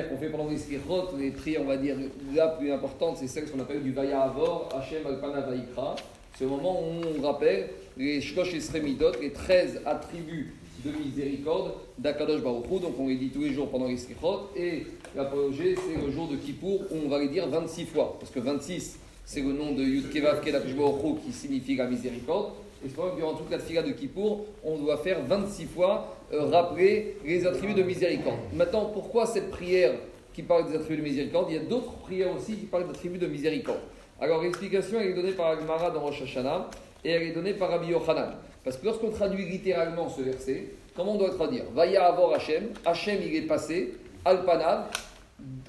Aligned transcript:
qu'on 0.00 0.16
fait 0.16 0.28
pendant 0.28 0.48
les 0.48 0.56
Slichot, 0.56 1.16
les 1.18 1.30
prières, 1.30 1.60
on 1.62 1.66
va 1.66 1.76
dire, 1.76 1.96
la 2.34 2.48
plus 2.48 2.72
importante, 2.72 3.16
c'est 3.18 3.26
celle 3.26 3.50
qu'on 3.50 3.60
appelle 3.60 3.82
du 3.82 3.92
Vaya 3.92 4.22
Avor, 4.22 4.68
Hashem 4.74 5.06
Alpana 5.06 5.40
Vaikra. 5.40 5.96
Le 6.40 6.48
moment 6.48 6.80
où 6.80 7.18
on 7.18 7.22
rappelle 7.22 7.68
les 7.96 8.20
Shkosh 8.20 8.54
Esremidot, 8.54 9.12
les 9.20 9.30
13 9.30 9.82
attributs 9.84 10.54
de 10.84 10.90
miséricorde 10.90 11.74
d'Akadosh 11.98 12.42
Baruch 12.42 12.64
Hu. 12.70 12.80
Donc 12.80 12.94
on 12.98 13.06
les 13.06 13.16
dit 13.16 13.28
tous 13.28 13.42
les 13.42 13.52
jours 13.52 13.68
pendant 13.68 13.86
les 13.86 13.96
Slichot. 13.96 14.48
Et 14.56 14.86
l'apologie, 15.14 15.76
c'est 15.76 16.04
le 16.04 16.10
jour 16.10 16.28
de 16.28 16.36
Kippour 16.36 16.80
où 16.90 16.96
on 17.04 17.08
va 17.08 17.20
les 17.20 17.28
dire 17.28 17.46
26 17.48 17.84
fois. 17.84 18.16
Parce 18.18 18.32
que 18.32 18.40
26, 18.40 18.98
c'est 19.24 19.40
le 19.40 19.52
nom 19.52 19.72
de 19.72 19.82
Yud 19.82 20.10
Kevav 20.10 20.40
Kedakosh 20.42 20.74
Baruch 20.74 21.04
Hu 21.04 21.26
qui 21.26 21.32
signifie 21.32 21.76
la 21.76 21.86
miséricorde. 21.86 22.54
Et 22.84 22.88
c'est 22.88 22.96
que 22.96 23.16
durant 23.16 23.34
toute 23.34 23.50
la 23.50 23.58
fila 23.58 23.82
de 23.82 23.92
Kippour, 23.92 24.46
on 24.64 24.76
doit 24.76 24.96
faire 24.96 25.22
26 25.22 25.66
fois 25.66 26.16
euh, 26.32 26.46
rappeler 26.46 27.16
les 27.24 27.46
attributs 27.46 27.74
de 27.74 27.82
miséricorde. 27.82 28.38
Maintenant, 28.54 28.86
pourquoi 28.86 29.26
cette 29.26 29.50
prière 29.50 29.92
qui 30.34 30.42
parle 30.42 30.68
des 30.68 30.76
attributs 30.76 30.96
de 30.96 31.02
miséricorde? 31.02 31.46
Il 31.50 31.56
y 31.56 31.58
a 31.58 31.62
d'autres 31.62 31.92
prières 31.98 32.34
aussi 32.34 32.56
qui 32.56 32.66
parlent 32.66 32.86
d'attributs 32.86 33.18
de 33.18 33.26
miséricorde. 33.28 33.80
Alors 34.20 34.42
l'explication, 34.42 35.00
elle 35.00 35.08
est 35.10 35.14
donnée 35.14 35.32
par 35.32 35.48
Agmara 35.48 35.90
dans 35.90 36.00
Rosh 36.00 36.22
Hashanah 36.22 36.70
et 37.04 37.10
elle 37.10 37.22
est 37.22 37.32
donnée 37.32 37.54
par 37.54 37.70
Rabbi 37.70 37.88
Yochanan. 37.88 38.34
Parce 38.64 38.76
que 38.76 38.84
lorsqu'on 38.86 39.10
traduit 39.10 39.44
littéralement 39.46 40.08
ce 40.08 40.22
verset, 40.22 40.70
comment 40.96 41.12
on 41.14 41.18
doit 41.18 41.30
traduire? 41.30 41.64
Vaya 41.74 42.04
avor 42.06 42.34
Hachem, 42.34 42.68
Hachem 42.84 43.18
il 43.24 43.34
est 43.36 43.42
passé, 43.42 43.94
Alpanav, 44.24 44.86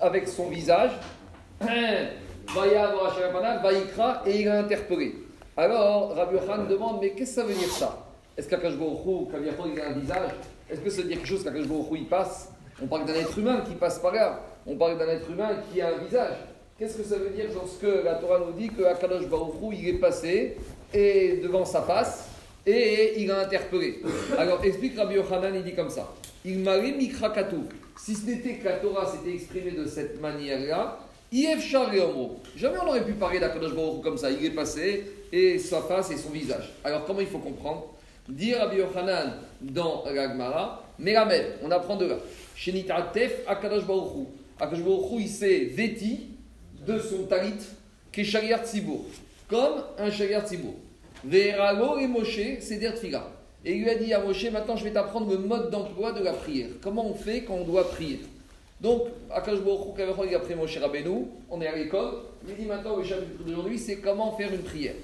avec 0.00 0.28
son 0.28 0.48
visage, 0.48 0.92
Vaya 1.60 2.88
avor 2.88 3.06
Hachem 3.06 3.24
Alpanav, 3.24 3.62
Vaikra, 3.62 4.22
et 4.26 4.40
il 4.40 4.48
a 4.48 4.60
interpellé. 4.60 5.14
Alors, 5.58 6.14
Rabbi 6.14 6.36
Yochanan 6.36 6.68
demande, 6.68 6.98
mais 7.02 7.10
qu'est-ce 7.10 7.34
que 7.34 7.40
ça 7.40 7.44
veut 7.44 7.52
dire 7.52 7.68
ça? 7.68 8.06
Est-ce 8.36 8.48
qu'Akash 8.48 8.76
Baruch 8.76 9.28
il 9.42 9.80
a 9.80 9.88
un 9.88 9.92
visage 9.98 10.30
Est-ce 10.70 10.80
que 10.80 10.88
ça 10.88 11.02
veut 11.02 11.08
dire 11.08 11.16
quelque 11.16 11.26
chose 11.26 11.42
qu'Akash 11.42 11.66
Baruch 11.66 11.86
il 11.94 12.06
passe? 12.06 12.52
On 12.80 12.86
parle 12.86 13.06
d'un 13.06 13.14
être 13.14 13.36
humain 13.36 13.64
qui 13.66 13.74
passe 13.74 13.98
par 13.98 14.14
là. 14.14 14.40
On 14.64 14.76
parle 14.76 14.96
d'un 14.96 15.08
être 15.08 15.28
humain 15.28 15.56
qui 15.68 15.80
a 15.80 15.88
un 15.88 16.04
visage. 16.04 16.36
Qu'est-ce 16.78 16.98
que 16.98 17.02
ça 17.02 17.16
veut 17.16 17.30
dire 17.30 17.46
lorsque 17.52 18.04
la 18.04 18.14
Torah 18.14 18.38
nous 18.38 18.52
dit 18.52 18.68
que 18.68 18.84
Akadosh 18.84 19.24
il 19.72 19.88
est 19.88 19.94
passé 19.94 20.58
et 20.94 21.40
devant 21.42 21.64
sa 21.64 21.82
face 21.82 22.28
et 22.64 23.20
il 23.20 23.28
a 23.32 23.40
interpellé? 23.40 24.00
Alors 24.38 24.64
explique 24.64 24.96
Rabbi 24.96 25.16
Yochanan, 25.16 25.56
il 25.56 25.64
dit 25.64 25.74
comme 25.74 25.90
ça. 25.90 26.08
Il 26.44 26.60
m'a 26.60 26.78
mikra 26.78 27.34
Si 27.96 28.14
ce 28.14 28.26
n'était 28.26 28.54
que 28.58 28.64
la 28.64 28.74
Torah 28.74 29.06
s'était 29.06 29.34
exprimée 29.34 29.72
de 29.72 29.86
cette 29.86 30.20
manière-là, 30.20 31.00
Jamais 31.30 32.78
on 32.82 32.88
aurait 32.88 33.04
pu 33.04 33.12
parler 33.12 33.40
d'Akadosh 33.40 33.74
Baruch 33.74 34.02
comme 34.02 34.16
ça. 34.16 34.30
Il 34.30 34.44
est 34.46 34.50
passé 34.50 35.04
et 35.32 35.58
sa 35.58 35.82
face 35.82 36.10
et 36.10 36.16
son 36.16 36.30
visage. 36.30 36.72
Alors 36.84 37.04
comment 37.04 37.20
il 37.20 37.26
faut 37.26 37.38
comprendre? 37.38 37.94
Dire 38.28 38.58
Rabbi 38.58 38.76
Yochanan 38.76 39.34
dans 39.60 40.04
l'Agmara, 40.04 40.84
Melamed, 40.98 41.58
on 41.62 41.70
apprend 41.70 41.96
de 41.96 42.06
là. 42.06 42.16
Tef 43.12 43.42
Akadosh 43.46 43.86
Baruch 43.86 44.26
Akadosh 44.60 44.82
Baruch 44.82 45.20
il 45.20 45.28
s'est 45.28 45.64
vêti 45.66 46.28
de 46.86 46.98
son 46.98 47.24
talit, 47.24 47.54
qui 48.12 48.20
est 48.22 49.24
comme 49.48 49.82
un 49.98 50.10
Shaliar 50.10 50.46
Tzibour. 50.46 50.74
Verago 51.24 51.98
et 51.98 52.06
Moshe, 52.06 52.60
c'est. 52.60 52.82
Et 53.64 53.72
il 53.72 53.82
lui 53.82 53.90
a 53.90 53.94
dit 53.96 54.12
à 54.12 54.20
Moshe, 54.20 54.50
maintenant 54.50 54.76
je 54.76 54.84
vais 54.84 54.92
t'apprendre 54.92 55.30
le 55.30 55.38
mode 55.38 55.70
d'emploi 55.70 56.12
de 56.12 56.22
la 56.22 56.32
prière. 56.32 56.68
Comment 56.82 57.06
on 57.06 57.14
fait 57.14 57.42
quand 57.42 57.54
on 57.54 57.64
doit 57.64 57.88
prier? 57.90 58.20
Donc, 58.80 59.08
Akash 59.28 59.58
il 60.28 60.34
a 60.34 60.38
pris 60.38 60.54
Moshe 60.54 60.78
Rabbeinu, 60.78 61.26
on 61.50 61.60
est 61.60 61.66
à 61.66 61.74
l'école, 61.74 62.12
il 62.46 62.54
dit 62.54 62.64
maintenant 62.64 62.96
le 62.96 63.02
chapitre 63.02 63.42
d'aujourd'hui, 63.44 63.76
c'est 63.76 63.96
comment 63.96 64.36
faire 64.36 64.52
une 64.52 64.62
prière. 64.62 64.94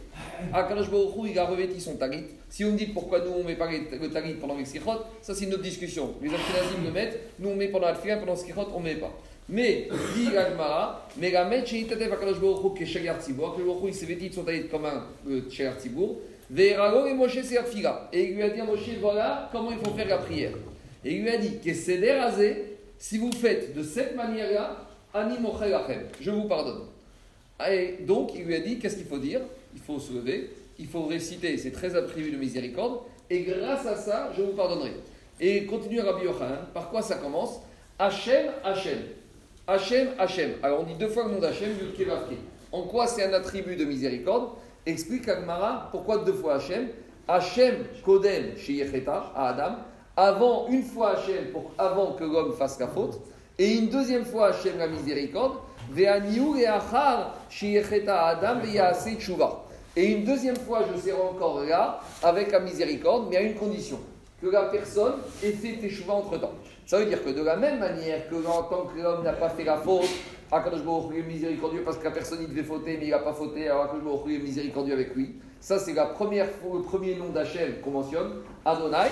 Akash 0.53 0.86
il 1.27 1.39
a 1.39 1.44
revêti 1.44 1.81
son 1.81 1.97
talit. 1.97 2.25
Si 2.48 2.62
vous 2.62 2.70
me 2.70 2.78
dites 2.78 2.94
pourquoi 2.94 3.19
nous 3.20 3.33
on 3.33 3.39
ne 3.39 3.48
met 3.48 3.56
pas 3.56 3.69
le 3.69 4.08
talit 4.11 4.34
pendant 4.34 4.56
les 4.56 4.64
skichot, 4.64 5.00
ça 5.20 5.34
c'est 5.34 5.47
une 5.47 5.55
autre 5.55 5.62
discussion. 5.62 6.14
Les 6.22 6.28
Ashkenazim 6.28 6.84
le 6.84 6.92
mettent, 6.92 7.19
nous 7.41 7.48
on 7.48 7.56
met 7.56 7.66
pendant 7.66 7.89
la 7.89 7.94
pendant 7.94 8.34
le 8.34 8.39
skichot, 8.39 8.69
on 8.72 8.78
ne 8.78 8.84
met 8.84 8.94
pas. 8.94 9.12
Mais, 9.48 9.88
dit 10.14 10.31
Gagmara, 10.33 11.09
mais 11.19 11.33
la 11.33 11.44
met 11.44 11.66
chez 11.66 11.78
Itatev 11.78 12.12
Akash 12.12 12.38
Baruch 12.38 12.77
qui 12.77 12.84
est 12.84 12.86
Shagar 12.86 13.20
Tzibour, 13.20 13.59
il 13.86 13.94
s'est 13.94 14.06
vêti 14.06 14.28
de 14.28 14.34
son 14.34 14.44
talit 14.44 14.69
comme 14.69 14.84
un 14.84 15.05
Shagar 15.50 15.81
Tzibour, 15.81 16.19
Ve'erago 16.49 17.06
et 17.06 17.15
Moshe 17.15 17.41
c'est 17.43 17.59
Et 18.12 18.31
il 18.31 18.37
lui 18.37 18.43
a 18.43 18.50
dit 18.50 18.60
à 18.60 18.65
Moshe, 18.65 18.88
voilà 19.00 19.49
comment 19.50 19.72
il 19.72 19.78
faut 19.78 19.94
faire 19.97 20.06
la 20.06 20.19
prière. 20.19 20.53
Et 21.04 21.15
il 21.16 21.22
lui 21.22 21.31
a 21.31 21.37
dit, 21.38 21.59
que 21.59 21.75
c'est 21.75 21.99
si 23.04 23.19
vous 23.19 23.32
faites 23.32 23.76
de 23.76 23.82
cette 23.82 24.16
manière-là, 24.16 24.78
je 25.12 26.31
vous 26.31 26.44
pardonne. 26.44 26.84
Et 27.70 27.98
donc, 28.00 28.31
il 28.34 28.44
lui 28.44 28.54
a 28.54 28.60
dit, 28.60 28.78
qu'est-ce 28.78 28.97
qu'il 28.97 29.04
faut 29.04 29.19
dire? 29.19 29.42
Il 29.75 29.81
faut 29.82 29.98
se 29.98 30.15
lever, 30.15 30.54
il 30.78 30.87
faut 30.87 31.04
réciter 31.04 31.59
ces 31.59 31.70
13 31.70 31.97
attributs 31.97 32.31
de 32.31 32.38
miséricorde, 32.38 33.00
et 33.28 33.43
grâce 33.43 33.84
à 33.84 33.97
ça, 33.97 34.32
je 34.34 34.41
vous 34.41 34.53
pardonnerai. 34.53 34.94
Et 35.38 35.66
continue 35.66 36.00
Rabbi 36.00 36.25
Yochanan, 36.25 36.60
par 36.72 36.88
quoi 36.88 37.03
ça 37.03 37.16
commence? 37.16 37.60
Hachem, 37.98 38.47
Hachem. 38.64 39.00
Hachem, 39.66 40.09
Hachem. 40.19 40.53
Alors 40.62 40.81
on 40.81 40.84
dit 40.84 40.94
deux 40.94 41.09
fois 41.09 41.25
le 41.25 41.32
nom 41.32 41.41
d'Hachem, 41.41 41.72
En 42.72 42.84
quoi 42.84 43.06
c'est 43.06 43.25
un 43.25 43.34
attribut 43.34 43.76
de 43.76 43.84
miséricorde? 43.84 44.53
Explique 44.87 45.28
Agmara 45.28 45.88
pourquoi 45.91 46.25
deux 46.25 46.32
fois 46.32 46.54
Hachem. 46.54 46.88
Hachem, 47.28 47.84
Kodem, 48.03 48.56
chez 48.56 48.82
à 49.06 49.48
Adam 49.48 49.76
avant 50.16 50.66
une 50.69 50.82
fois 50.82 51.16
Hachem, 51.16 51.50
pour, 51.52 51.70
avant 51.78 52.12
que 52.12 52.25
l'homme 52.25 52.52
fasse 52.52 52.78
la 52.78 52.88
faute, 52.88 53.20
et 53.58 53.75
une 53.75 53.88
deuxième 53.88 54.25
fois 54.25 54.48
Hachem 54.48 54.78
la 54.78 54.88
miséricorde, 54.88 55.54
et 59.97 60.06
une 60.06 60.25
deuxième 60.25 60.56
fois 60.56 60.80
je 60.92 61.00
serai 61.00 61.12
encore 61.12 61.64
là 61.64 62.00
avec 62.22 62.52
la 62.52 62.60
miséricorde, 62.60 63.26
mais 63.30 63.36
à 63.36 63.42
une 63.42 63.54
condition, 63.54 63.98
que 64.41 64.48
la 64.48 64.64
personne 64.64 65.14
ait 65.42 65.52
fait 65.52 65.76
teshuva 65.76 66.14
entre 66.14 66.38
temps. 66.38 66.52
Ça 66.86 66.98
veut 66.98 67.06
dire 67.06 67.25
que 67.25 67.31
de 67.31 67.42
la 67.42 67.56
même 67.56 67.78
manière 67.78 68.28
que 68.28 68.34
en 68.34 68.64
tant 68.64 68.86
que 68.86 69.00
l'homme 69.00 69.25
n'a 69.25 69.32
pas 69.32 69.48
fait 69.48 69.64
la 69.64 69.76
faute, 69.78 70.08
miséricordieux 71.26 71.82
parce 71.84 71.98
que 71.98 72.04
la 72.04 72.10
personne 72.10 72.38
il 72.42 72.48
devait 72.48 72.62
fauter 72.62 72.96
mais 72.98 73.06
il 73.06 73.10
n'a 73.10 73.19
pas 73.19 73.32
fauté, 73.32 73.69
alors 73.69 73.84
Akadosh 73.84 74.04
Baruch 74.04 74.34
est 74.34 74.38
miséricordieux 74.38 74.94
avec 74.94 75.14
lui. 75.14 75.36
Ça 75.60 75.78
c'est 75.78 75.94
le 75.94 76.82
premier 76.82 77.14
nom 77.16 77.31
d'Hachem 77.31 77.81
qu'on 77.82 77.91
mentionne, 77.91 78.42
Adonai. 78.64 79.08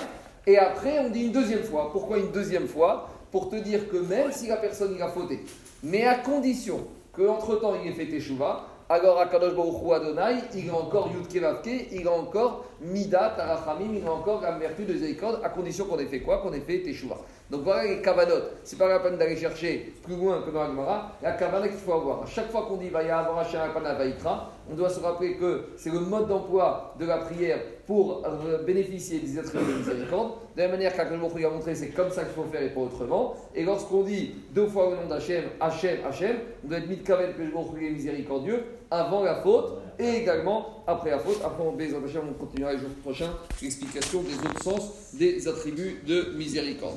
Et 0.47 0.59
après, 0.59 0.99
on 0.99 1.11
dit 1.11 1.27
une 1.27 1.33
deuxième 1.33 1.63
fois. 1.63 1.91
Pourquoi 1.93 2.19
une 2.19 2.33
deuxième 2.33 2.67
fois 2.67 3.09
Pour 3.31 3.49
te 3.49 3.57
dire 3.57 3.89
que 3.89 3.97
même 3.97 4.33
si 4.33 4.49
la 4.49 4.57
personne 4.57 4.93
il 4.97 5.03
a 5.03 5.09
fauté, 5.09 5.41
mais 5.83 6.05
à 6.05 6.17
condition 6.17 6.87
qu'entre-temps 7.13 7.75
il 7.83 7.91
ait 7.91 7.95
fait 7.95 8.07
Teshuvah, 8.07 8.67
alors 8.89 9.21
Akadosh 9.21 9.55
Baruch 9.55 9.93
Adonai, 9.95 10.41
il 10.55 10.69
a 10.69 10.75
encore 10.75 11.11
Yud 11.15 11.29
Kevavke, 11.29 11.89
il 11.93 12.07
a 12.07 12.13
encore 12.13 12.67
Midat, 12.81 13.37
Arachamim, 13.39 13.95
il 13.95 14.07
a 14.07 14.13
encore 14.13 14.43
la 14.43 14.53
de 14.53 14.95
Zéikod, 14.95 15.41
à 15.43 15.49
condition 15.49 15.87
qu'on 15.87 15.99
ait 15.99 16.07
fait 16.07 16.21
quoi 16.21 16.39
Qu'on 16.39 16.53
ait 16.53 16.61
fait 16.61 16.83
Teshuvah. 16.83 17.19
Donc 17.53 17.65
voilà 17.65 17.85
les 17.85 18.01
kavanot. 18.01 18.45
C'est 18.65 18.79
pas 18.79 18.89
la 18.89 19.01
peine 19.01 19.19
d'aller 19.19 19.37
chercher 19.37 19.93
plus 20.03 20.17
loin 20.17 20.41
que 20.41 20.51
dans 20.51 20.67
Gemara. 20.67 21.13
La 21.23 21.33
kavanot 21.33 21.69
qu'il 21.69 21.77
faut 21.77 21.93
avoir. 21.93 22.23
À 22.23 22.27
chaque 22.27 22.51
fois 22.51 22.65
qu'on 22.67 22.79
dit 22.79 22.89
Vaya 22.89 23.19
avoir 23.19 23.45
Vaikra, 23.99 24.51
on 24.71 24.75
doit 24.75 24.89
se 24.89 25.01
rappeler 25.01 25.37
que 25.37 25.65
c'est 25.77 25.91
le 25.91 26.01
mode 26.01 26.29
d'emploi 26.29 26.95
de 26.99 27.05
la 27.05 27.19
prière 27.19 27.59
pour 27.87 28.23
bénéficier 28.65 29.19
des 29.19 29.39
attributs 29.39 29.71
de 29.71 29.79
miséricorde. 29.79 30.33
De 30.57 30.63
la 30.63 30.69
manière 30.69 30.97
qu'Akhlem 30.97 31.21
a 31.23 31.51
montré, 31.51 31.75
c'est 31.75 31.91
comme 31.91 32.11
ça 32.11 32.25
qu'il 32.25 32.33
faut 32.33 32.45
faire 32.45 32.63
et 32.63 32.71
pas 32.71 32.81
autrement. 32.81 33.35
Et 33.55 33.65
lorsqu'on 33.65 34.03
dit 34.03 34.35
deux 34.55 34.69
fois 34.69 34.89
le 34.91 35.03
nom 35.03 35.09
d'Hachem, 35.09 35.45
Hachem, 35.61 35.99
Hachem, 36.09 36.37
on 36.65 36.69
doit 36.69 36.79
être 36.79 36.89
mis 36.89 36.97
de 36.97 37.07
kavel 37.07 37.35
que 37.35 37.43
je 37.45 37.85
est 37.85 37.91
miséricordieux 37.91 38.65
avant 38.93 39.25
la 39.25 39.37
faute 39.37 39.79
et 39.99 40.17
également 40.23 40.85
après 40.87 41.11
la 41.11 41.19
faute. 41.19 41.39
Après, 41.45 41.63
on, 41.63 41.77
on 41.77 42.33
continuera 42.35 42.73
les 42.73 42.79
jours 42.79 42.91
prochains 43.03 43.31
l'explication 43.61 44.23
des 44.23 44.35
autres 44.35 44.63
sens 44.63 44.91
des 45.15 45.47
attributs 45.49 46.03
de 46.07 46.33
miséricorde. 46.37 46.95